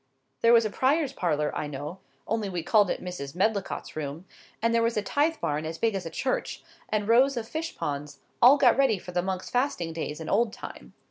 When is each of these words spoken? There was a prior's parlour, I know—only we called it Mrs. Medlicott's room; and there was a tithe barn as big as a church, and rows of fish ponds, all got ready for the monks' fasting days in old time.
There 0.41 0.51
was 0.51 0.65
a 0.65 0.71
prior's 0.71 1.13
parlour, 1.13 1.55
I 1.55 1.67
know—only 1.67 2.49
we 2.49 2.63
called 2.63 2.89
it 2.89 3.03
Mrs. 3.03 3.35
Medlicott's 3.35 3.95
room; 3.95 4.25
and 4.59 4.73
there 4.73 4.81
was 4.81 4.97
a 4.97 5.03
tithe 5.03 5.35
barn 5.39 5.63
as 5.63 5.77
big 5.77 5.93
as 5.93 6.07
a 6.07 6.09
church, 6.09 6.63
and 6.89 7.07
rows 7.07 7.37
of 7.37 7.47
fish 7.47 7.75
ponds, 7.77 8.19
all 8.41 8.57
got 8.57 8.75
ready 8.77 8.97
for 8.97 9.11
the 9.11 9.21
monks' 9.21 9.51
fasting 9.51 9.93
days 9.93 10.19
in 10.19 10.27
old 10.27 10.53
time. 10.53 10.95